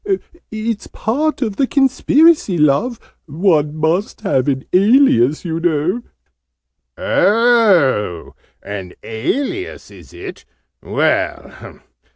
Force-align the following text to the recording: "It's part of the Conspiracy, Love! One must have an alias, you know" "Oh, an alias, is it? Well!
"It's 0.49 0.87
part 0.87 1.43
of 1.43 1.57
the 1.57 1.67
Conspiracy, 1.67 2.57
Love! 2.57 2.99
One 3.27 3.75
must 3.75 4.21
have 4.21 4.47
an 4.47 4.65
alias, 4.73 5.45
you 5.45 5.59
know" 5.59 6.01
"Oh, 6.97 8.33
an 8.63 8.93
alias, 9.03 9.91
is 9.91 10.11
it? 10.11 10.43
Well! 10.81 11.81